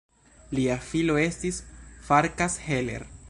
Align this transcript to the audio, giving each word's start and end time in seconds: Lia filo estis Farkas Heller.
Lia 0.59 0.77
filo 0.85 1.19
estis 1.25 1.61
Farkas 2.09 2.61
Heller. 2.71 3.11